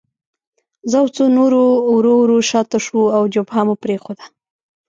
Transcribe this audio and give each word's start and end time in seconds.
زه 0.89 0.95
او 1.01 1.07
څو 1.15 1.23
نور 1.37 1.51
ورو 1.95 2.13
ورو 2.21 2.37
شاته 2.49 2.77
شوو 2.85 3.03
او 3.17 3.23
جبهه 3.33 3.61
مو 3.67 3.75
پرېښوده 3.83 4.25